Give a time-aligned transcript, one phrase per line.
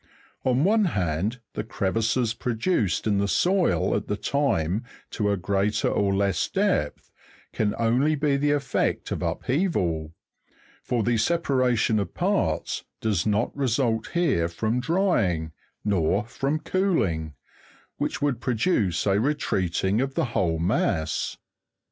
[0.43, 5.89] On one hand, the crevices produced in the soil at the time, t a greater
[5.89, 7.11] or less depth,
[7.53, 10.15] can only be the effect of upheaval;
[10.81, 15.51] for the separation of parts does not result here from drying,
[15.85, 17.35] nor from cooling,
[17.97, 21.37] which would produce a retreating of the whole mass.